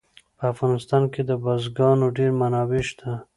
[0.37, 3.11] په افغانستان کې د بزګانو ډېرې منابع شته.